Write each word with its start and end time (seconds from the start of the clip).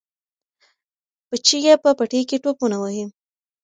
بچي 1.29 1.57
یې 1.65 1.73
په 1.83 1.89
پټي 1.97 2.21
کې 2.29 2.37
ټوپونه 2.43 2.77
وهي. 2.79 3.05